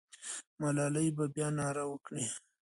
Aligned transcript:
ملالۍ 0.61 1.07
به 1.17 1.25
بیا 1.35 1.47
ناره 1.57 1.83
وکړي. 1.87 2.25